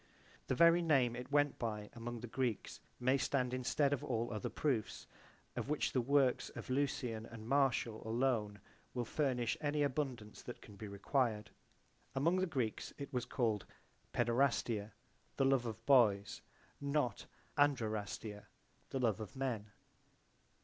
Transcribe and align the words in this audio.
The 0.47 0.55
very 0.55 0.81
name 0.81 1.15
it 1.15 1.31
went 1.31 1.59
by 1.59 1.91
among 1.93 2.21
the 2.21 2.27
Greeks 2.27 2.79
may 2.99 3.19
stand 3.19 3.53
instead 3.53 3.93
of 3.93 4.03
all 4.03 4.33
other 4.33 4.49
proofs, 4.49 5.05
of 5.55 5.69
which 5.69 5.91
the 5.91 6.01
works 6.01 6.49
of 6.55 6.71
Lucian 6.71 7.27
and 7.27 7.47
Martial 7.47 8.01
alone 8.03 8.59
will 8.95 9.05
furnish 9.05 9.55
any 9.61 9.83
abundance 9.83 10.41
that 10.41 10.59
can 10.59 10.75
be 10.75 10.87
required. 10.87 11.51
Among 12.15 12.37
the 12.37 12.47
Greeks 12.47 12.91
it 12.97 13.13
was 13.13 13.25
called 13.25 13.67
Paederastia, 14.11 14.93
the 15.37 15.45
love 15.45 15.67
of 15.67 15.85
boys, 15.85 16.41
not 16.81 17.27
Andrerastia, 17.55 18.47
the 18.89 18.99
love 18.99 19.19
of 19.19 19.35
men. 19.35 19.69